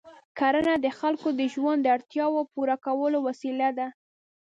[0.39, 3.87] کرنه د خلکو د ژوند د اړتیاوو پوره کولو وسیله ده.